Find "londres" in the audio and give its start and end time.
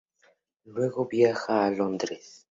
1.69-2.39